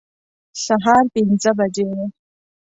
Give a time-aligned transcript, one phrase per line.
[0.65, 2.05] سهار پنځه بجې وې.